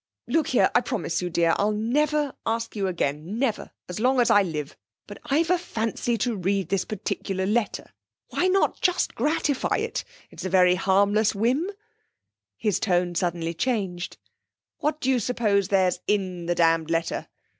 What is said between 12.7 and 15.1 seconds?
tone suddenly changed. 'What do